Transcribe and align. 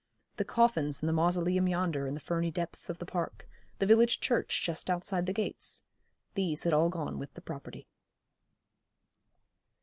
The 0.37 0.45
coffins 0.45 1.03
in 1.03 1.05
the 1.05 1.13
Mausoleum 1.13 1.67
yonder 1.67 2.07
in 2.07 2.15
the 2.15 2.19
ferny 2.19 2.49
depths 2.49 2.89
of 2.89 2.97
the 2.97 3.05
Park, 3.05 3.47
the 3.77 3.85
village 3.85 4.19
church 4.19 4.63
just 4.63 4.89
outside 4.89 5.27
the 5.27 5.31
gates 5.31 5.83
these 6.33 6.63
had 6.63 6.73
all 6.73 6.89
gone 6.89 7.19
with 7.19 7.31
the 7.35 7.41
property. 7.41 7.87